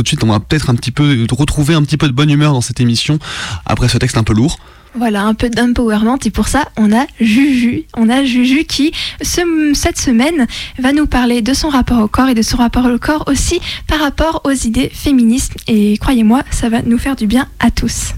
tout 0.00 0.04
de 0.04 0.08
suite, 0.08 0.24
on 0.24 0.28
va 0.28 0.40
peut-être 0.40 0.70
un 0.70 0.74
petit 0.76 0.92
peu 0.92 1.26
retrouver 1.30 1.74
un 1.74 1.82
petit 1.82 1.98
peu 1.98 2.06
de 2.06 2.12
bonne 2.12 2.30
humeur 2.30 2.54
dans 2.54 2.62
cette 2.62 2.80
émission 2.80 3.18
après 3.66 3.86
ce 3.86 3.98
texte 3.98 4.16
un 4.16 4.22
peu 4.22 4.32
lourd. 4.32 4.58
Voilà, 4.94 5.24
un 5.24 5.34
peu 5.34 5.50
d'empowerment 5.50 6.18
et 6.24 6.30
pour 6.30 6.48
ça, 6.48 6.70
on 6.78 6.90
a 6.90 7.04
Juju. 7.20 7.84
On 7.98 8.08
a 8.08 8.24
Juju 8.24 8.64
qui, 8.64 8.92
cette 9.20 9.98
semaine, 9.98 10.46
va 10.78 10.92
nous 10.92 11.06
parler 11.06 11.42
de 11.42 11.52
son 11.52 11.68
rapport 11.68 12.02
au 12.02 12.08
corps 12.08 12.30
et 12.30 12.34
de 12.34 12.40
son 12.40 12.56
rapport 12.56 12.86
au 12.86 12.98
corps 12.98 13.24
aussi 13.26 13.60
par 13.86 14.00
rapport 14.00 14.40
aux 14.44 14.52
idées 14.52 14.90
féministes. 14.92 15.52
Et 15.68 15.98
croyez-moi, 15.98 16.44
ça 16.50 16.70
va 16.70 16.80
nous 16.80 16.98
faire 16.98 17.14
du 17.14 17.26
bien 17.26 17.46
à 17.58 17.70
tous. 17.70 18.14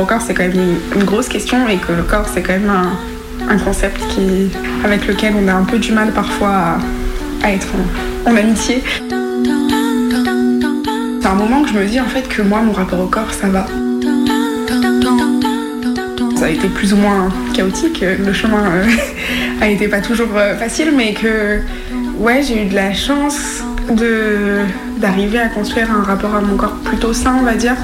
Au 0.00 0.04
corps, 0.04 0.20
c'est 0.20 0.34
quand 0.34 0.42
même 0.42 0.78
une, 0.94 1.04
grosse 1.04 1.28
question 1.28 1.68
et 1.68 1.76
que 1.76 1.92
le 1.92 2.02
corps, 2.02 2.26
c'est 2.32 2.42
quand 2.42 2.54
même 2.54 2.70
un, 2.70 3.58
concept 3.58 4.00
qui, 4.08 4.50
avec 4.84 5.06
lequel 5.06 5.34
on 5.36 5.46
a 5.48 5.54
un 5.54 5.64
peu 5.64 5.78
du 5.78 5.92
mal 5.92 6.12
parfois 6.12 6.78
à, 7.42 7.52
être 7.52 7.68
en, 8.26 8.36
amitié. 8.36 8.82
C'est 11.20 11.28
un 11.28 11.34
moment 11.34 11.62
que 11.62 11.68
je 11.68 11.74
me 11.74 11.86
dis 11.86 12.00
en 12.00 12.06
fait 12.06 12.28
que 12.28 12.42
moi, 12.42 12.60
mon 12.62 12.72
rapport 12.72 13.00
au 13.00 13.06
corps, 13.06 13.32
ça 13.32 13.48
va. 13.48 13.66
Ça 16.36 16.46
a 16.46 16.50
été 16.50 16.68
plus 16.68 16.92
ou 16.92 16.96
moins 16.96 17.32
chaotique, 17.54 18.02
le 18.02 18.32
chemin 18.32 18.64
euh, 18.66 18.84
a 19.60 19.68
été 19.68 19.88
pas 19.88 20.00
toujours 20.00 20.28
euh, 20.36 20.56
facile, 20.56 20.92
mais 20.94 21.14
que 21.14 21.60
ouais, 22.18 22.42
j'ai 22.42 22.64
eu 22.64 22.68
de 22.68 22.74
la 22.74 22.92
chance 22.92 23.62
d'arriver 24.98 25.38
à 25.38 25.48
construire 25.48 25.90
un 25.90 26.02
rapport 26.02 26.34
à 26.34 26.40
mon 26.40 26.56
corps 26.56 26.76
plutôt 26.84 27.12
sain, 27.12 27.36
on 27.40 27.44
va 27.44 27.54
dire. 27.54 27.76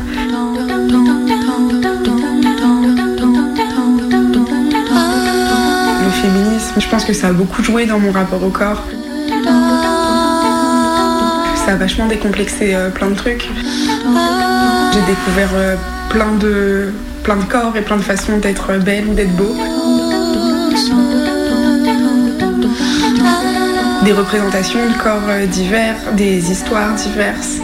Je 6.80 6.88
pense 6.88 7.04
que 7.04 7.12
ça 7.12 7.28
a 7.28 7.32
beaucoup 7.32 7.62
joué 7.62 7.86
dans 7.86 7.98
mon 7.98 8.10
rapport 8.10 8.42
au 8.42 8.50
corps. 8.50 8.82
Ça 11.64 11.72
a 11.72 11.76
vachement 11.76 12.06
décomplexé 12.06 12.74
euh, 12.74 12.90
plein 12.90 13.10
de 13.10 13.14
trucs. 13.14 13.48
J'ai 14.92 15.00
découvert 15.06 15.50
plein 16.08 16.32
de 16.32 16.92
plein 17.22 17.36
de 17.36 17.44
corps 17.44 17.76
et 17.76 17.82
plein 17.82 17.96
de 17.96 18.02
façons 18.02 18.38
d'être 18.38 18.78
belle 18.78 19.06
ou 19.06 19.14
d'être 19.14 19.34
beau. 19.36 19.54
Des 24.04 24.12
représentations 24.12 24.80
de 24.86 25.02
corps 25.02 25.28
euh, 25.28 25.46
divers, 25.46 25.96
des 26.16 26.50
histoires 26.50 26.94
diverses. 26.94 27.58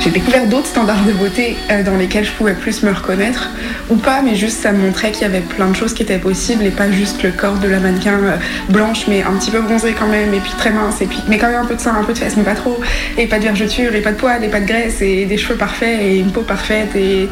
J'ai 0.00 0.10
découvert 0.10 0.46
d'autres 0.46 0.68
standards 0.68 1.04
de 1.04 1.12
beauté 1.12 1.56
euh, 1.70 1.82
dans 1.82 1.96
lesquels 1.96 2.24
je 2.24 2.32
pouvais 2.32 2.54
plus 2.54 2.82
me 2.82 2.92
reconnaître 2.92 3.50
ou 3.90 3.96
pas, 3.96 4.22
mais 4.22 4.34
juste 4.34 4.60
ça 4.60 4.72
montrait 4.72 5.12
qu'il 5.12 5.22
y 5.22 5.24
avait 5.24 5.40
plein 5.40 5.68
de 5.68 5.76
choses 5.76 5.94
qui 5.94 6.02
étaient 6.02 6.18
possibles 6.18 6.64
et 6.64 6.70
pas 6.70 6.90
juste 6.90 7.22
le 7.22 7.30
corps 7.30 7.58
de 7.58 7.68
la 7.68 7.80
mannequin 7.80 8.18
euh, 8.18 8.36
blanche 8.68 9.06
mais 9.08 9.22
un 9.22 9.32
petit 9.32 9.50
peu 9.50 9.60
bronzée 9.60 9.94
quand 9.98 10.06
même 10.06 10.34
et 10.34 10.40
puis 10.40 10.52
très 10.58 10.70
mince 10.70 11.00
et 11.00 11.06
puis 11.06 11.22
mais 11.28 11.38
quand 11.38 11.48
même 11.48 11.60
un 11.62 11.64
peu 11.64 11.74
de 11.74 11.80
sein, 11.80 11.94
un 11.94 12.04
peu 12.04 12.12
de 12.12 12.18
fesses 12.18 12.36
mais 12.36 12.42
pas 12.42 12.54
trop 12.54 12.78
et 13.16 13.26
pas 13.26 13.38
de 13.38 13.44
vergeture 13.44 13.94
et 13.94 14.00
pas 14.00 14.12
de 14.12 14.16
poils 14.16 14.44
et 14.44 14.48
pas 14.48 14.60
de 14.60 14.66
graisse 14.66 15.00
et 15.00 15.24
des 15.24 15.38
cheveux 15.38 15.56
parfaits 15.56 16.00
et 16.00 16.18
une 16.18 16.32
peau 16.32 16.42
parfaite 16.42 16.94
et 16.96 17.28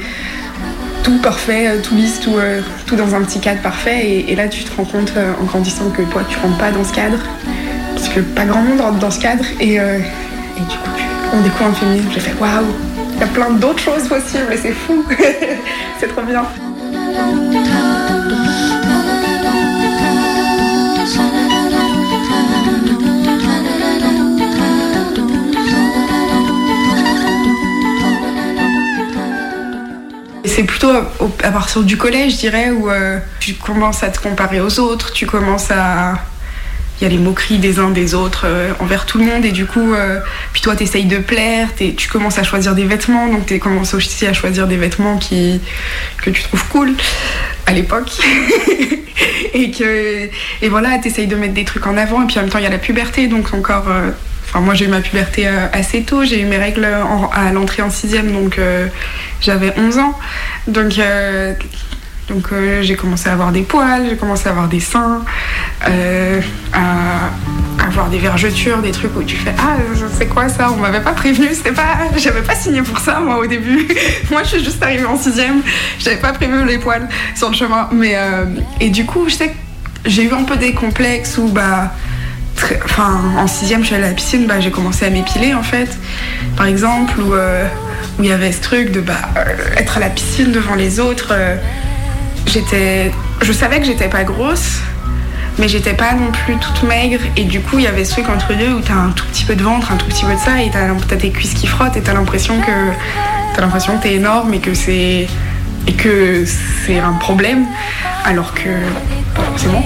tout 1.03 1.19
parfait, 1.19 1.69
euh, 1.69 1.81
tout 1.83 1.95
lisse, 1.95 2.21
tout, 2.21 2.37
euh, 2.37 2.61
tout 2.87 2.97
dans 2.97 3.15
un 3.15 3.23
petit 3.23 3.39
cadre 3.39 3.61
parfait 3.61 4.25
et, 4.27 4.35
là 4.35 4.49
tu 4.49 4.65
te 4.65 4.77
rends 4.77 4.85
compte 4.85 5.13
en 5.41 5.45
grandissant 5.45 5.91
que 5.91 6.03
toi 6.03 6.23
tu 6.29 6.39
rentres 6.39 6.59
pas 6.59 6.71
dans 6.71 6.85
ce 6.85 6.93
cadre 6.93 7.19
parce 7.95 8.09
que 8.09 8.21
pas 8.21 8.45
grand 8.45 8.63
monde 8.63 8.81
rentre 8.81 8.99
dans 8.99 9.11
ce 9.11 9.21
cadre 9.21 9.45
et, 9.61 9.75
et 9.75 10.61
du 10.61 10.77
coup 10.79 11.16
on 11.33 11.41
découvre 11.43 11.71
un 11.71 11.75
féminisme, 11.75 12.11
j'ai 12.13 12.21
fait 12.21 12.35
waouh 12.41 12.67
il 13.17 13.21
y 13.21 13.25
a 13.25 13.27
plein 13.29 13.51
d'autres 13.51 13.79
choses 13.79 14.09
possibles 14.09 14.53
et 14.53 14.57
c'est 14.59 14.73
fou. 14.73 15.05
c'est 15.99 16.09
trop 16.09 16.23
bien. 16.23 16.45
C'est 30.45 30.65
plutôt 30.65 30.91
à 31.43 31.51
partir 31.51 31.83
du 31.83 31.97
collège, 31.97 32.33
je 32.33 32.39
dirais, 32.39 32.71
où 32.71 32.91
euh, 32.91 33.19
tu 33.41 33.55
commences 33.55 34.03
à 34.03 34.09
te 34.09 34.21
comparer 34.21 34.61
aux 34.61 34.79
autres, 34.79 35.13
tu 35.13 35.27
commences 35.27 35.71
à 35.71 36.15
il 37.01 37.05
y 37.05 37.07
a 37.07 37.11
les 37.11 37.19
moqueries 37.19 37.59
des 37.59 37.79
uns 37.79 37.91
des 37.91 38.15
autres 38.15 38.43
euh, 38.47 38.73
envers 38.81 39.07
tout 39.07 39.19
le 39.19 39.25
monde 39.25 39.45
et 39.45 39.53
du 39.53 39.67
coup 39.67 39.95
euh, 39.95 40.19
puis 40.53 40.63
toi 40.63 40.77
t'essayes 40.77 41.05
de 41.05 41.19
plaire 41.19 41.69
tu 41.77 42.09
commences 42.09 42.39
à 42.39 42.43
choisir 42.43 42.75
des 42.75 42.85
vêtements 42.85 43.29
donc 43.29 43.47
tu 43.47 43.59
commences 43.59 43.95
aussi 43.95 44.27
à 44.27 44.33
choisir 44.33 44.67
des 44.67 44.77
vêtements 44.77 45.19
qui 45.19 45.61
que 46.23 46.31
tu 46.31 46.43
trouves 46.43 46.67
cool 46.69 46.95
à 47.67 47.73
l'époque 47.73 48.11
et 49.55 49.71
que 49.71 50.31
et 50.63 50.69
voilà 50.69 50.99
t'essayes 50.99 51.27
de 51.27 51.37
mettre 51.37 51.55
des 51.55 51.65
trucs 51.65 51.87
en 51.87 51.97
avant 51.97 52.23
et 52.23 52.27
puis 52.27 52.39
en 52.39 52.43
même 52.43 52.51
temps 52.51 52.59
il 52.59 52.65
y 52.65 52.69
a 52.69 52.71
la 52.71 52.79
puberté 52.79 53.27
donc 53.27 53.53
encore 53.53 53.89
euh, 53.89 54.11
Enfin, 54.49 54.61
moi 54.61 54.75
j'ai 54.75 54.85
eu 54.85 54.89
ma 54.89 55.01
puberté 55.01 55.45
assez 55.49 56.03
tôt, 56.05 56.23
j'ai 56.25 56.41
eu 56.41 56.45
mes 56.45 56.57
règles 56.57 56.87
à 57.33 57.51
l'entrée 57.51 57.83
en 57.83 57.91
sixième, 57.91 58.31
donc 58.31 58.61
j'avais 59.41 59.73
11 59.77 59.99
ans. 59.99 60.17
Donc 60.69 60.93
donc 62.29 62.53
euh, 62.53 62.83
j'ai 62.83 62.97
commencé 62.97 63.29
à 63.29 63.33
avoir 63.33 63.53
des 63.53 63.63
poils, 63.63 64.07
j'ai 64.09 64.17
commencé 64.17 64.49
à 64.49 64.51
avoir 64.51 64.67
des 64.67 64.81
seins, 64.81 65.23
euh, 65.89 66.41
à 66.73 67.87
avoir 67.87 68.09
des 68.09 68.19
vergetures, 68.19 68.79
des 68.79 68.91
trucs 68.91 69.17
où 69.17 69.23
tu 69.23 69.37
fais 69.37 69.55
ah 69.59 69.77
c'est 70.19 70.27
quoi 70.27 70.49
ça 70.49 70.73
On 70.73 70.77
m'avait 70.77 71.03
pas 71.03 71.13
prévenu, 71.13 71.49
c'était 71.53 71.73
pas, 71.73 71.99
j'avais 72.17 72.43
pas 72.43 72.57
signé 72.57 72.83
pour 72.83 72.99
ça 72.99 73.21
moi 73.21 73.39
au 73.39 73.47
début. 73.47 73.87
moi 74.31 74.43
je 74.43 74.49
suis 74.49 74.65
juste 74.65 74.83
arrivée 74.83 75.05
en 75.05 75.17
sixième, 75.17 75.63
j'avais 76.01 76.17
pas 76.17 76.33
prévu 76.33 76.65
les 76.65 76.79
poils 76.79 77.09
sur 77.37 77.49
le 77.49 77.55
chemin. 77.55 77.89
Mais 77.93 78.15
euh, 78.17 78.45
et 78.81 78.91
du 78.91 79.07
coup 79.07 79.29
je 79.29 79.35
sais 79.35 79.55
j'ai 80.05 80.25
eu 80.25 80.33
un 80.33 80.43
peu 80.43 80.57
des 80.57 80.73
complexes 80.73 81.39
où 81.39 81.49
bah 81.49 81.93
en 82.99 83.47
sixième 83.47 83.83
je 83.83 83.87
suis 83.87 83.95
allée 83.95 84.05
à 84.05 84.09
la 84.09 84.15
piscine, 84.15 84.47
bah 84.47 84.59
j'ai 84.59 84.71
commencé 84.73 85.05
à 85.05 85.11
m'épiler 85.11 85.55
en 85.55 85.63
fait, 85.63 85.97
par 86.57 86.67
exemple 86.67 87.21
où 87.21 87.35
où 88.19 88.23
il 88.23 88.29
y 88.29 88.33
avait 88.33 88.51
ce 88.51 88.63
truc 88.63 88.91
de 88.93 89.01
bah, 89.01 89.15
être 89.77 89.99
à 89.99 90.01
la 90.01 90.09
piscine 90.09 90.51
devant 90.51 90.75
les 90.75 90.99
autres 90.99 91.35
j'étais, 92.47 93.13
je 93.43 93.53
savais 93.53 93.81
que 93.81 93.87
j'étais 93.87 94.09
pas 94.09 94.25
grosse, 94.25 94.81
mais 95.59 95.69
j'étais 95.69 95.95
pas 95.95 96.13
non 96.13 96.31
plus 96.33 96.57
toute 96.57 96.83
maigre. 96.83 97.21
Et 97.37 97.45
du 97.45 97.61
coup, 97.61 97.79
il 97.79 97.85
y 97.85 97.87
avait 97.87 98.05
ce 98.05 98.13
truc 98.13 98.29
entre 98.29 98.55
deux 98.55 98.75
où 98.75 98.81
t'as 98.81 98.95
un 98.95 99.11
tout 99.11 99.27
petit 99.27 99.45
peu 99.45 99.55
de 99.55 99.63
ventre, 99.63 99.93
un 99.93 99.97
tout 99.97 100.07
petit 100.07 100.25
peu 100.25 100.35
de 100.35 100.39
ça, 100.39 100.63
et 100.63 100.71
t'as, 100.71 100.91
as 100.91 101.17
tes 101.17 101.31
cuisses 101.31 101.55
qui 101.55 101.67
frottent, 101.67 101.97
et 101.97 102.03
t'as 102.03 102.15
l'impression 102.15 102.61
que 102.61 102.73
t'as 103.55 103.63
l'impression 103.63 103.97
que 103.99 104.03
t'es 104.03 104.15
énorme 104.15 104.53
et 104.55 104.61
que 104.61 104.75
c'est 104.75 105.27
et 105.87 105.93
que 105.93 106.45
c'est 106.85 106.99
un 106.99 107.13
problème, 107.13 107.65
alors 108.25 108.53
que 108.55 108.71
c'est 109.57 109.69
bon. 109.69 109.83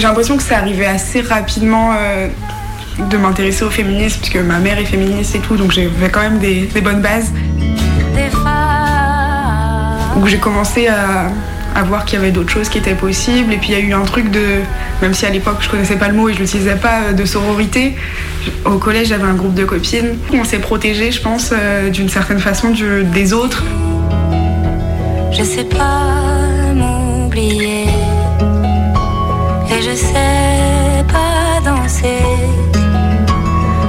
J'ai 0.00 0.06
l'impression 0.06 0.38
que 0.38 0.42
c'est 0.42 0.54
arrivé 0.54 0.86
assez 0.86 1.20
rapidement 1.20 1.92
euh, 1.92 2.28
de 3.10 3.16
m'intéresser 3.18 3.64
au 3.64 3.70
féminisme, 3.70 4.20
puisque 4.20 4.36
ma 4.36 4.58
mère 4.58 4.78
est 4.78 4.86
féministe 4.86 5.34
et 5.34 5.40
tout, 5.40 5.56
donc 5.56 5.72
j'avais 5.72 6.08
quand 6.10 6.22
même 6.22 6.38
des, 6.38 6.68
bonnes 6.82 7.02
bases. 7.02 7.30
Où 10.16 10.26
j'ai 10.26 10.38
commencé 10.38 10.88
à, 10.88 11.82
voir 11.84 12.04
qu'il 12.04 12.18
y 12.18 12.22
avait 12.22 12.30
d'autres 12.30 12.50
choses 12.50 12.68
qui 12.68 12.78
étaient 12.78 12.94
possibles. 12.94 13.52
Et 13.52 13.56
puis 13.56 13.70
il 13.70 13.72
y 13.72 13.74
a 13.74 13.80
eu 13.80 13.92
un 13.92 14.04
truc 14.04 14.30
de, 14.30 14.60
même 15.02 15.14
si 15.14 15.24
à 15.24 15.30
l'époque 15.30 15.58
je 15.60 15.68
connaissais 15.68 15.96
pas 15.96 16.08
le 16.08 16.14
mot 16.14 16.28
et 16.28 16.34
je 16.34 16.40
l'utilisais 16.40 16.76
pas, 16.76 17.00
euh, 17.08 17.12
de 17.12 17.24
sororité. 17.24 17.94
Au 18.64 18.78
collège 18.78 19.08
j'avais 19.08 19.24
un 19.24 19.34
groupe 19.34 19.54
de 19.54 19.64
copines. 19.64 20.16
On 20.32 20.44
s'est 20.44 20.58
protégé, 20.58 21.12
je 21.12 21.20
pense, 21.20 21.52
euh, 21.52 21.90
d'une 21.90 22.08
certaine 22.08 22.38
façon 22.38 22.72
des 23.12 23.32
autres. 23.32 23.64
Je 25.30 25.42
sais 25.42 25.64
pas 25.64 26.72
m'oublier 26.74 27.89
je 31.90 31.96
sais 31.96 32.06
pas 32.06 32.30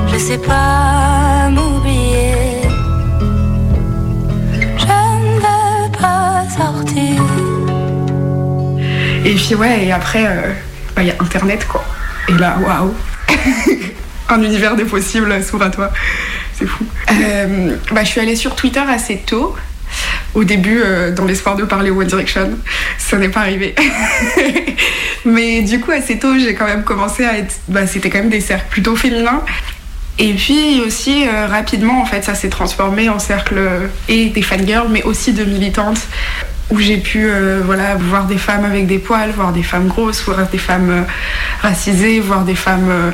danser. 0.07 0.17
sais 0.17 0.37
pas 0.37 1.49
m'oublier. 1.49 2.33
Je 4.77 4.85
ne 4.85 5.35
veux 5.39 5.91
pas 5.99 6.43
sortir. 6.49 7.21
Et 9.23 9.35
puis 9.35 9.55
ouais, 9.55 9.85
et 9.85 9.91
après, 9.91 10.25
euh, 10.25 10.53
bah, 10.95 11.03
il 11.03 11.09
y 11.09 11.11
a 11.11 11.15
Internet 11.19 11.67
quoi. 11.67 11.83
Et 12.27 12.33
là, 12.33 12.57
waouh 12.59 12.93
Un 14.29 14.41
univers 14.41 14.75
des 14.75 14.85
possibles 14.85 15.43
s'ouvre 15.43 15.65
à 15.65 15.69
toi. 15.69 15.91
C'est 16.53 16.65
fou. 16.65 16.85
Euh, 17.11 17.75
bah, 17.91 18.03
je 18.03 18.09
suis 18.09 18.21
allée 18.21 18.35
sur 18.35 18.55
Twitter 18.55 18.79
assez 18.79 19.17
tôt. 19.17 19.55
Au 20.33 20.43
début, 20.43 20.81
euh, 20.81 21.11
dans 21.11 21.25
l'espoir 21.25 21.55
de 21.55 21.63
parler 21.63 21.91
One 21.91 22.07
Direction. 22.07 22.51
Ça 22.97 23.17
n'est 23.17 23.29
pas 23.29 23.41
arrivé. 23.41 23.75
Mais 25.25 25.61
du 25.61 25.79
coup, 25.79 25.91
assez 25.91 26.17
tôt, 26.17 26.37
j'ai 26.39 26.55
quand 26.55 26.65
même 26.65 26.83
commencé 26.83 27.25
à 27.25 27.37
être. 27.37 27.55
Bah, 27.67 27.85
C'était 27.85 28.09
quand 28.09 28.19
même 28.19 28.29
des 28.29 28.41
cercles 28.41 28.67
plutôt 28.69 28.95
féminins. 28.95 29.43
Et 30.19 30.33
puis 30.33 30.81
aussi, 30.85 31.27
euh, 31.27 31.47
rapidement, 31.47 32.01
en 32.01 32.05
fait, 32.05 32.23
ça 32.23 32.35
s'est 32.35 32.49
transformé 32.49 33.09
en 33.09 33.19
cercle 33.19 33.55
euh, 33.57 33.87
et 34.07 34.27
des 34.27 34.41
fangirls, 34.41 34.89
mais 34.89 35.03
aussi 35.03 35.33
de 35.33 35.43
militantes, 35.43 36.01
où 36.71 36.79
j'ai 36.79 36.97
pu 36.97 37.27
euh, 37.27 37.61
voilà, 37.63 37.95
voir 37.95 38.25
des 38.25 38.37
femmes 38.37 38.65
avec 38.65 38.87
des 38.87 38.97
poils, 38.97 39.31
voir 39.31 39.51
des 39.51 39.61
femmes 39.61 39.87
grosses, 39.87 40.21
voir 40.23 40.47
des 40.47 40.57
femmes 40.57 40.89
euh, 40.89 41.01
racisées, 41.61 42.19
voir 42.21 42.43
des 42.43 42.55
femmes 42.55 42.89
euh, 42.89 43.11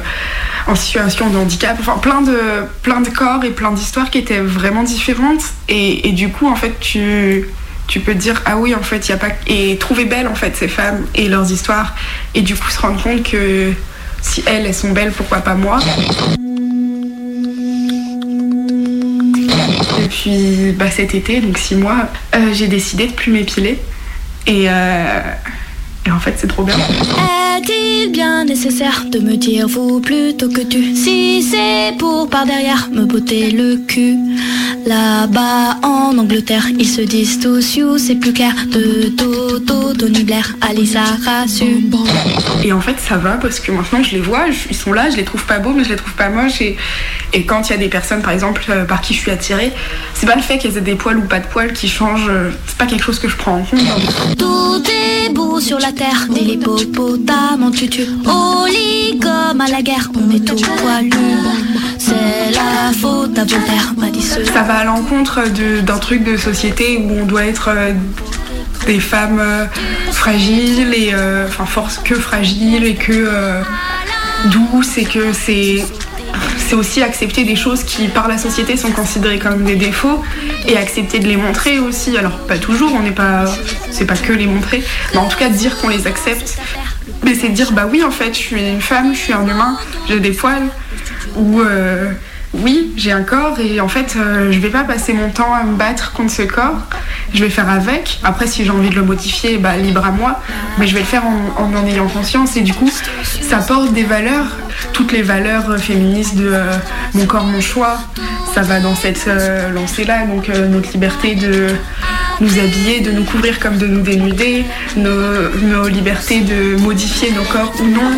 en 0.68 0.76
situation 0.76 1.30
de 1.30 1.38
handicap, 1.38 1.76
enfin 1.80 1.98
plein 1.98 2.22
de, 2.22 2.38
plein 2.84 3.02
de 3.02 3.10
corps 3.10 3.44
et 3.44 3.50
plein 3.50 3.72
d'histoires 3.72 4.10
qui 4.12 4.20
étaient 4.20 4.40
vraiment 4.40 4.84
différentes. 4.84 5.42
Et, 5.68 6.12
du 6.12 6.30
coup, 6.30 6.48
en 6.48 6.56
fait, 6.56 6.80
tu, 6.80 7.48
tu 7.88 8.00
peux 8.00 8.14
te 8.14 8.20
dire, 8.20 8.42
ah 8.46 8.58
oui, 8.58 8.76
en 8.76 8.84
fait, 8.84 9.08
il 9.08 9.12
n'y 9.12 9.16
a 9.16 9.18
pas. 9.18 9.34
Et 9.48 9.78
trouver 9.78 10.06
belles, 10.06 10.28
en 10.28 10.36
fait, 10.36 10.56
ces 10.56 10.68
femmes 10.68 11.06
et 11.16 11.28
leurs 11.28 11.52
histoires. 11.52 11.96
Et 12.36 12.42
du 12.42 12.56
coup, 12.56 12.70
se 12.70 12.80
rendre 12.80 13.02
compte 13.02 13.24
que 13.24 13.72
si 14.22 14.44
elles, 14.46 14.66
elles 14.66 14.74
sont 14.74 14.92
belles, 14.92 15.12
pourquoi 15.12 15.40
pas 15.40 15.56
moi? 15.56 15.80
Puis 20.28 20.74
bah, 20.74 20.92
cet 20.92 21.16
été, 21.16 21.40
donc 21.40 21.58
six 21.58 21.76
mois, 21.76 22.10
euh, 22.36 22.54
j'ai 22.54 22.68
décidé 22.68 23.08
de 23.08 23.14
plus 23.14 23.32
m'épiler. 23.32 23.80
Et, 24.46 24.66
euh, 24.68 25.22
et 26.06 26.12
en 26.12 26.20
fait, 26.20 26.34
c'est 26.38 26.48
trop 26.48 26.64
bien. 26.64 26.76
Est-il 27.58 28.12
bien 28.12 28.46
nécessaire 28.46 29.06
de 29.12 29.18
me 29.20 29.36
dire 29.36 29.68
vous 29.68 30.00
plutôt 30.00 30.48
que 30.48 30.62
tu? 30.62 30.96
Si 30.96 31.42
c'est 31.42 31.98
pour 31.98 32.30
par 32.30 32.46
derrière 32.46 32.88
me 32.92 33.06
botter 33.06 33.50
le 33.50 33.78
cul 33.78 34.16
Là-bas 34.86 35.78
en 35.84 36.18
Angleterre 36.18 36.66
ils 36.78 36.88
se 36.88 37.02
disent 37.02 37.40
tous 37.40 37.76
you 37.76 37.98
c'est 37.98 38.16
plus 38.16 38.32
clair 38.32 38.54
De 38.72 39.10
Toto, 39.10 39.94
Tony 39.94 40.24
Blair, 40.24 40.56
Alisa 40.62 41.04
Rassu 41.26 41.84
Et 42.64 42.72
en 42.72 42.80
fait, 42.82 42.96
ça 43.00 43.18
va 43.18 43.32
parce 43.32 43.60
que 43.60 43.72
maintenant, 43.72 44.04
je 44.04 44.12
les 44.12 44.22
vois, 44.22 44.46
ils 44.70 44.76
sont 44.76 44.94
là, 44.94 45.10
je 45.10 45.18
les 45.18 45.24
trouve 45.26 45.44
pas 45.46 45.58
beaux, 45.60 45.74
mais 45.76 45.84
je 45.84 45.90
les 45.90 45.96
trouve 45.96 46.14
pas 46.14 46.30
moches. 46.30 46.62
Et, 46.62 46.78
et 47.34 47.44
quand 47.46 47.68
il 47.68 47.72
y 47.72 47.76
a 47.76 47.78
des 47.78 47.90
personnes, 47.90 48.22
par 48.22 48.32
exemple, 48.32 48.64
euh, 48.70 48.86
par 48.86 49.02
qui 49.02 49.14
je 49.14 49.20
suis 49.20 49.32
attirée, 49.32 49.72
c'est 50.14 50.26
pas 50.28 50.36
le 50.36 50.42
fait 50.42 50.58
qu'elles 50.58 50.78
aient 50.78 50.82
des 50.82 50.96
poils 50.96 51.18
ou 51.18 51.24
pas 51.24 51.40
de 51.40 51.48
poils 51.48 51.74
qui 51.74 51.88
change. 51.90 52.28
euh, 52.30 52.52
C'est 52.68 52.78
pas 52.78 52.86
quelque 52.86 53.04
chose 53.04 53.20
que 53.20 53.28
je 53.28 53.36
prends 53.36 53.56
en 53.58 53.64
compte. 53.64 53.80
Tout 54.38 54.84
est 54.90 55.30
beau 55.34 55.60
sur 55.60 55.80
la 55.80 55.92
terre 55.92 56.28
Des 56.30 56.58
tutu 57.72 58.04
à 59.60 59.68
la 59.70 59.82
guerre 59.82 60.10
C'est 61.98 62.52
la 62.52 62.92
faute 62.94 63.38
à 63.38 63.46
Ça 64.46 64.64
va 64.64 64.76
à 64.76 64.84
l'encontre 64.84 65.42
d'un 65.82 65.98
truc 65.98 66.24
de 66.24 66.38
société 66.38 66.98
où 66.98 67.22
on 67.22 67.26
doit 67.26 67.46
être 67.46 67.70
euh, 67.70 67.94
des 68.86 69.00
femmes 69.00 69.40
euh, 69.40 69.66
fragiles 70.12 70.94
et 70.94 71.12
euh, 71.14 71.48
enfin 71.48 71.66
force 71.66 71.98
que 71.98 72.16
fragiles 72.16 72.86
et 72.86 72.96
que 72.96 73.30
douces 74.46 74.98
et 74.98 75.06
que 75.06 75.34
c'est 75.34 75.84
c'est 76.58 76.76
aussi 76.76 77.02
accepter 77.02 77.46
des 77.46 77.56
choses 77.56 77.84
qui 77.84 78.10
par 78.10 78.28
la 78.28 78.38
société 78.38 78.76
sont 78.76 78.92
considérées 78.92 79.40
comme 79.40 79.64
des 79.64 79.76
défauts 79.76 80.22
et 80.68 80.78
accepter 80.78 81.20
de 81.20 81.28
les 81.28 81.38
montrer 81.38 81.80
aussi. 81.80 82.18
Alors 82.18 82.38
pas 82.40 82.58
toujours 82.58 82.92
on 82.94 83.02
n'est 83.02 83.12
pas 83.12 83.46
c'est 83.92 84.06
pas 84.06 84.18
que 84.18 84.34
les 84.34 84.48
montrer 84.48 84.84
mais 85.14 85.20
en 85.20 85.28
tout 85.28 85.38
cas 85.38 85.50
dire 85.50 85.78
qu'on 85.78 85.88
les 85.88 86.08
accepte 86.08 86.58
mais 87.24 87.36
c'est 87.36 87.50
dire 87.50 87.72
bah 87.72 87.88
oui 87.90 88.04
en 88.04 88.12
fait 88.12 88.34
je 88.34 88.40
suis 88.40 88.70
une 88.70 88.82
femme 88.82 89.14
je 89.14 89.20
suis 89.20 89.34
un 89.34 89.48
humain 89.48 89.78
j'ai 90.08 90.20
des 90.20 90.32
poils 90.32 90.68
ou 91.36 91.62
euh, 91.62 92.12
oui, 92.54 92.94
j'ai 92.96 93.12
un 93.12 93.24
corps 93.24 93.60
et 93.60 93.82
en 93.82 93.88
fait, 93.88 94.16
euh, 94.16 94.52
je 94.52 94.60
vais 94.60 94.70
pas 94.70 94.84
passer 94.84 95.14
mon 95.14 95.30
temps 95.30 95.54
à 95.54 95.64
me 95.64 95.76
battre 95.76 96.14
contre 96.14 96.32
ce 96.32 96.44
corps. 96.44 96.78
Je 97.34 97.44
vais 97.44 97.50
faire 97.50 97.70
avec. 97.70 98.20
Après, 98.24 98.48
si 98.48 98.64
j'ai 98.64 98.72
envie 98.72 98.90
de 98.90 98.96
le 98.96 99.04
modifier, 99.04 99.58
bah, 99.58 99.76
libre 99.76 100.06
à 100.06 100.12
moi. 100.12 100.40
Mais 100.78 100.88
je 100.88 100.94
vais 100.94 101.02
le 101.02 101.06
faire 101.06 101.24
en 101.26 101.74
en, 101.76 101.86
ayant 101.86 102.08
conscience 102.08 102.56
et 102.56 102.62
du 102.62 102.74
coup, 102.74 102.90
ça 103.42 103.58
porte 103.58 103.94
des 103.94 104.04
valeurs. 104.04 104.46
Toutes 104.94 105.12
les 105.12 105.24
valeurs 105.24 105.78
féministes 105.78 106.36
de 106.36 106.50
euh, 106.54 106.74
mon 107.14 107.26
corps, 107.26 107.46
mon 107.46 107.62
choix, 107.62 107.98
ça 108.54 108.62
va 108.62 108.80
dans 108.80 108.96
cette 108.96 109.26
euh, 109.28 109.70
lancée-là. 109.72 110.26
Donc, 110.26 110.50
euh, 110.50 110.68
notre 110.68 110.92
liberté 110.94 111.36
de 111.36 111.68
nous 112.42 112.60
habiller, 112.60 113.02
de 113.02 113.12
nous 113.12 113.24
couvrir 113.24 113.60
comme 113.60 113.78
de 113.78 113.88
nous 113.88 114.02
dénuder, 114.02 114.66
nos, 114.96 115.88
libertés 115.88 116.42
de 116.42 116.76
modifier 116.82 117.32
nos 117.32 117.44
corps 117.44 117.74
ou 117.82 117.86
non. 117.86 118.12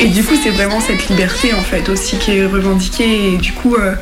Et 0.00 0.08
du 0.08 0.22
coup, 0.22 0.34
c'est 0.42 0.50
vraiment 0.50 0.80
cette 0.80 1.08
liberté 1.08 1.54
en 1.54 1.62
fait 1.62 1.88
aussi 1.88 2.16
qui 2.18 2.36
est 2.36 2.46
revendiquée. 2.46 3.34
Et 3.34 3.36
du 3.38 3.52
coup, 3.52 3.74
euh, 3.76 3.94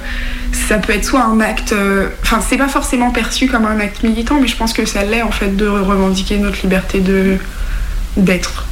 ça 0.53 0.79
peut 0.79 0.93
être 0.93 1.05
soit 1.05 1.23
un 1.23 1.41
acte. 1.41 1.73
euh, 1.73 2.09
Enfin, 2.23 2.41
c'est 2.47 2.57
pas 2.57 2.69
forcément 2.69 3.11
perçu 3.11 3.47
comme 3.47 3.65
un 3.65 3.79
acte 3.81 4.03
militant, 4.03 4.39
mais 4.41 4.49
je 4.49 4.57
pense 4.57 4.73
que 4.73 4.85
ça 4.87 5.05
l'est 5.05 5.23
en 5.23 5.31
fait 5.31 5.57
de 5.57 5.67
revendiquer 5.67 6.39
notre 6.39 6.61
liberté 6.63 7.03
d'être 8.17 8.67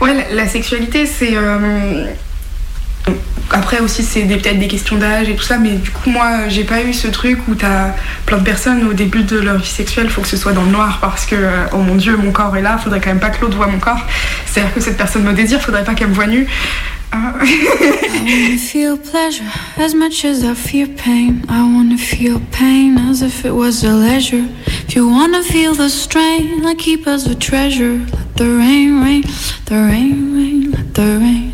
Ouais, 0.00 0.26
la, 0.32 0.48
sexualité, 0.48 1.06
c'est. 1.06 1.36
euh, 1.36 2.06
Après 3.50 3.80
aussi, 3.80 4.02
c'est 4.02 4.22
peut-être 4.22 4.58
des 4.58 4.68
questions 4.68 4.96
d'âge 4.96 5.28
et 5.28 5.34
tout 5.34 5.42
ça, 5.42 5.58
mais 5.58 5.72
du 5.72 5.90
coup, 5.90 6.08
moi, 6.10 6.48
j'ai 6.48 6.64
pas 6.64 6.82
eu 6.82 6.92
ce 6.94 7.08
truc 7.08 7.38
où 7.48 7.54
t'as 7.54 7.94
plein 8.24 8.38
de 8.38 8.44
personnes 8.44 8.86
au 8.88 8.92
début 8.94 9.24
de 9.24 9.38
leur 9.38 9.58
vie 9.58 9.66
sexuelle, 9.68 10.08
faut 10.08 10.20
que 10.22 10.28
ce 10.28 10.36
soit 10.36 10.52
dans 10.52 10.62
le 10.64 10.70
noir 10.70 10.98
parce 11.00 11.26
que, 11.26 11.34
euh, 11.34 11.64
oh 11.72 11.78
mon 11.78 11.96
dieu, 11.96 12.16
mon 12.16 12.30
corps 12.32 12.56
est 12.56 12.62
là, 12.62 12.78
faudrait 12.78 13.00
quand 13.00 13.10
même 13.10 13.20
pas 13.20 13.30
que 13.30 13.42
l'autre 13.42 13.56
voit 13.56 13.66
mon 13.66 13.78
corps. 13.80 14.06
C'est-à-dire 14.46 14.72
que 14.72 14.80
cette 14.80 14.96
personne 14.96 15.22
me 15.24 15.32
désire, 15.32 15.60
faudrait 15.60 15.84
pas 15.84 15.94
qu'elle 15.94 16.08
me 16.08 16.14
voie 16.14 16.26
nue. 16.28 16.46
I 21.92 21.96
feel 21.98 22.38
pain 22.52 22.96
as 23.10 23.20
if 23.22 23.44
it 23.44 23.50
was 23.52 23.82
a 23.84 23.92
leisure. 23.92 24.44
If 24.90 24.96
you 24.96 25.08
wanna 25.08 25.44
feel 25.44 25.72
the 25.74 25.88
strain, 25.88 26.66
I 26.66 26.74
keep 26.74 27.06
as 27.06 27.24
a 27.24 27.36
treasure. 27.36 28.04
Let 28.12 28.36
the 28.36 28.46
rain, 28.58 29.00
rain, 29.00 29.22
the 29.66 29.76
rain, 29.88 30.34
rain, 30.34 30.72
let 30.72 30.94
the 30.94 31.16
rain. 31.22 31.52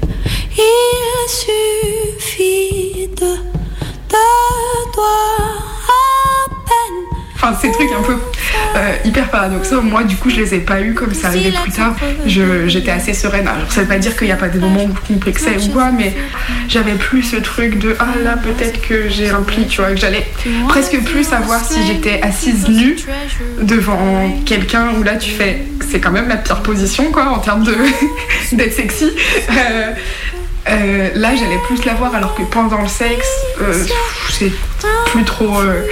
Il 0.56 1.28
suffit 1.28 3.08
de 3.14 3.36
doigts 4.94 5.52
à 5.86 6.48
peine. 6.64 7.56
Ces 7.60 7.72
trucs 7.72 7.92
un 7.92 8.02
peu 8.04 8.16
euh, 8.76 8.92
hyper 9.04 9.28
paradoxaux, 9.30 9.80
moi, 9.82 10.04
du 10.04 10.16
coup, 10.16 10.28
je 10.30 10.36
les 10.36 10.54
ai 10.54 10.58
pas 10.58 10.80
eu 10.80 10.94
comme 10.94 11.14
ça. 11.14 11.28
Arrivait 11.28 11.50
plus 11.62 11.72
tard. 11.72 11.94
Je- 12.26 12.66
J'étais 12.68 12.90
assez 12.90 13.14
sereine. 13.14 13.48
Alors, 13.48 13.70
ça 13.70 13.82
veut 13.82 13.86
pas 13.88 13.98
dire 13.98 14.16
qu'il 14.16 14.26
n'y 14.26 14.32
a 14.32 14.36
pas 14.36 14.48
des 14.48 14.58
moments 14.58 14.84
où 14.84 14.90
je 14.94 15.14
complexais 15.14 15.56
ou 15.68 15.72
quoi, 15.72 15.90
mais 15.90 16.14
j'avais 16.68 16.92
plus 16.94 17.22
ce 17.22 17.36
truc 17.36 17.78
de 17.78 17.96
ah 17.98 18.06
là, 18.22 18.36
peut-être 18.36 18.80
que 18.80 19.08
j'ai 19.08 19.30
un 19.30 19.42
pli, 19.42 19.66
tu 19.66 19.80
vois, 19.80 19.90
que 19.90 19.96
j'allais 20.00 20.26
presque 20.68 20.98
plus 21.04 21.24
savoir 21.24 21.64
si 21.64 21.86
j'étais 21.86 22.20
assise 22.22 22.68
nue 22.68 22.96
devant 23.62 24.30
quelqu'un 24.44 24.88
où 24.98 25.02
là 25.02 25.16
tu 25.16 25.30
fais 25.30 25.62
c'est 25.90 26.00
quand 26.00 26.10
même 26.10 26.28
la 26.28 26.36
pire 26.36 26.60
position 26.62 27.10
quoi 27.12 27.26
en 27.30 27.38
termes 27.38 27.64
d'être 28.52 28.72
sexy. 28.72 29.10
Euh, 29.50 29.90
euh, 30.68 31.08
là 31.14 31.30
j'allais 31.36 31.58
plus 31.66 31.84
la 31.84 31.94
voir 31.94 32.14
alors 32.14 32.34
que 32.34 32.42
pendant 32.42 32.82
le 32.82 32.88
sexe 32.88 33.28
euh, 33.62 33.72
c'est 34.30 34.50
plus 35.12 35.22
trop 35.24 35.60
euh, 35.60 35.82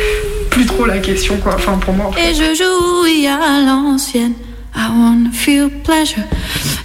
plus 0.54 0.66
trop 0.66 0.86
la 0.86 0.98
question 0.98 1.36
quoi 1.38 1.54
enfin 1.56 1.76
pour 1.78 1.92
moi 1.94 2.06
en 2.06 2.12
fait. 2.12 2.30
Et 2.30 2.34
je 2.34 2.54
jouis 2.54 3.26
à 3.26 3.60
l'ancienne. 3.66 4.32
I 4.76 4.88
wanna 4.90 5.30
feel 5.32 5.68
pleasure, 5.84 6.24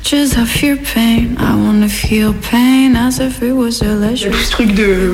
just 0.03 0.35
I 0.37 0.45
fear 0.45 0.77
pain. 0.93 1.35
I 1.39 1.53
wanna 1.55 1.87
feel 1.87 2.33
pain 2.51 2.95
as 2.95 3.17
if 3.19 3.41
it 3.41 3.51
was 3.51 3.81
a 3.81 3.95
leisure. 3.95 4.31
ce 4.33 4.51
truc 4.51 4.73
de 4.75 5.11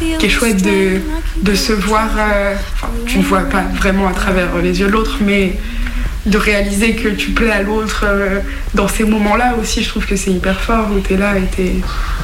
feel 0.00 0.18
qui 0.18 0.26
est 0.26 0.28
chouette 0.28 0.60
de, 0.62 1.00
de 1.42 1.54
se 1.54 1.72
voir 1.72 2.08
euh, 2.18 2.54
enfin, 2.74 2.88
tu 3.06 3.18
ne 3.18 3.22
vois 3.22 3.42
pas 3.42 3.62
vraiment 3.76 4.08
à 4.08 4.12
travers 4.12 4.48
les 4.60 4.80
yeux 4.80 4.86
de 4.88 4.92
l'autre 4.92 5.18
mais 5.24 5.56
de 6.26 6.36
réaliser 6.38 6.94
que 6.96 7.08
tu 7.10 7.30
plais 7.30 7.52
à 7.52 7.62
l'autre 7.62 8.02
euh, 8.04 8.40
dans 8.74 8.88
ces 8.88 9.04
moments-là 9.04 9.54
aussi, 9.62 9.84
je 9.84 9.88
trouve 9.88 10.06
que 10.06 10.16
c'est 10.16 10.32
hyper 10.32 10.60
fort 10.60 10.88
où 10.92 10.98
tu 10.98 11.14
es 11.14 11.16
là 11.16 11.38
et 11.38 11.42
t'es- 11.54 11.76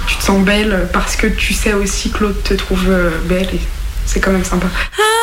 tu 0.08 0.16
te 0.16 0.22
sens 0.24 0.40
belle 0.44 0.88
parce 0.92 1.14
que 1.14 1.28
tu 1.28 1.52
sais 1.54 1.74
aussi 1.74 2.10
que 2.10 2.24
l'autre 2.24 2.42
te 2.42 2.54
trouve 2.54 2.86
euh, 2.88 3.10
belle 3.28 3.46
et 3.54 3.60
c'est 4.04 4.18
quand 4.18 4.32
même 4.32 4.42
sympa. 4.44 4.66
Un 4.66 5.21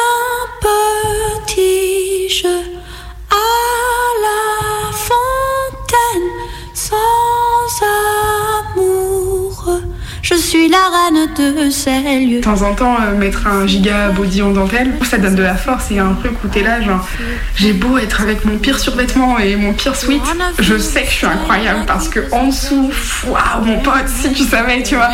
de 11.38 11.70
ces 11.70 12.26
lieux. 12.26 12.38
De 12.38 12.44
temps 12.44 12.62
en 12.62 12.74
temps, 12.74 12.98
euh, 13.02 13.18
mettre 13.18 13.48
un 13.48 13.68
giga 13.68 14.10
body 14.10 14.42
en 14.42 14.52
dentelle, 14.52 14.92
ça 15.04 15.18
donne 15.18 15.36
de 15.36 15.44
la 15.44 15.56
force. 15.56 15.88
Il 15.90 15.98
y 15.98 16.00
a 16.00 16.06
un 16.06 16.14
truc 16.14 16.34
où 16.44 16.48
t'es 16.48 16.62
là, 16.62 16.82
genre, 16.82 17.08
j'ai 17.56 17.74
beau 17.74 17.98
être 17.98 18.22
avec 18.22 18.46
mon 18.46 18.58
pire 18.58 18.80
survêtement 18.80 19.40
et 19.40 19.56
mon 19.56 19.74
pire 19.74 19.96
sweat, 19.96 20.22
je 20.60 20.78
sais 20.78 21.04
que 21.04 21.10
je 21.10 21.16
suis 21.16 21.28
incroyable 21.28 21.86
parce 21.88 22.10
que 22.10 22.20
en 22.32 22.48
dessous, 22.48 22.90
waouh, 23.28 23.66
mon 23.66 23.80
pote, 23.80 24.08
si 24.08 24.32
tu 24.34 24.44
savais, 24.44 24.84
tu 24.84 24.96
vois. 24.96 25.10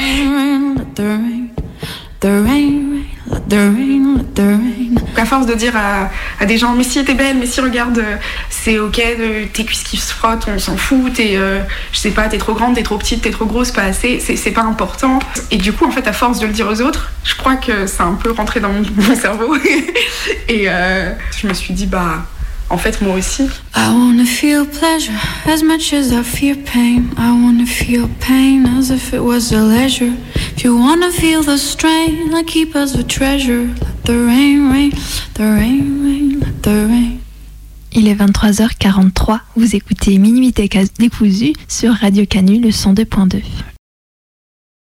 Rain. 4.95 5.21
À 5.21 5.25
force 5.25 5.45
de 5.45 5.53
dire 5.53 5.73
à, 5.75 6.45
des 6.45 6.57
gens, 6.57 6.73
mais 6.73 6.83
si 6.83 7.03
t'es 7.03 7.13
belle, 7.13 7.37
mais 7.37 7.45
si 7.45 7.61
regarde, 7.61 7.97
euh, 7.97 8.15
c'est 8.49 8.79
ok, 8.79 8.97
de, 8.97 9.45
tes 9.45 9.65
cuisses 9.65 9.83
qui 9.83 9.97
se 9.97 10.13
frottent, 10.13 10.47
on 10.47 10.59
s'en 10.59 10.77
fout, 10.77 11.13
t'es, 11.13 11.35
euh, 11.35 11.59
je 11.91 11.99
sais 11.99 12.11
pas, 12.11 12.27
t'es 12.27 12.37
trop 12.37 12.53
grande, 12.53 12.75
t'es 12.75 12.83
trop 12.83 12.97
petite, 12.97 13.21
t'es 13.21 13.31
trop 13.31 13.45
grosse, 13.45 13.71
pas 13.71 13.83
assez, 13.83 14.19
c'est 14.19 14.51
pas 14.51 14.63
important. 14.63 15.19
Et 15.51 15.57
du 15.57 15.73
coup, 15.73 15.85
en 15.85 15.91
fait, 15.91 16.07
à 16.07 16.13
force 16.13 16.39
de 16.39 16.47
le 16.47 16.53
dire 16.53 16.67
aux 16.67 16.81
autres, 16.81 17.11
je 17.23 17.35
crois 17.35 17.55
que 17.55 17.87
ça 17.87 18.03
a 18.03 18.07
un 18.07 18.13
peu 18.15 18.31
rentré 18.31 18.59
dans 18.59 18.71
mon, 18.71 19.15
cerveau. 19.15 19.55
Et 20.49 20.65
euh, 20.67 21.11
je 21.39 21.47
me 21.47 21.53
suis 21.53 21.73
dit, 21.73 21.87
bah, 21.87 22.25
en 22.69 22.77
fait, 22.77 23.01
moi 23.01 23.15
aussi, 23.15 23.43
I 23.75 23.89
wanna 23.89 24.25
feel 24.25 24.65
pleasure 24.65 25.13
as 25.45 25.61
much 25.61 25.93
as 25.93 26.11
I 26.11 26.23
pain. 26.55 27.11
I 27.17 27.31
wanna 27.31 27.65
feel 27.65 28.09
pain 28.19 28.65
as 28.65 28.89
if 28.89 29.13
it 29.13 29.21
was 29.21 29.51
a 29.51 29.61
leisure. 29.61 30.15
If 30.57 30.63
you 30.63 30.75
wanna 30.75 31.11
feel 31.11 31.43
the 31.43 31.57
strain, 31.57 32.31
keep 32.47 32.73
treasure. 33.07 33.69
Il 37.91 38.07
est 38.07 38.15
23h43. 38.15 39.39
Vous 39.55 39.75
écoutez 39.75 40.17
Minuit 40.17 40.53
décousu 40.99 41.53
sur 41.67 41.93
Radio 41.93 42.25
Canu, 42.25 42.59
le 42.59 42.69
102.2. 42.69 43.41